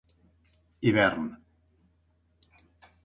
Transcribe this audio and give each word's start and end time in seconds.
Hivern: 0.83 1.27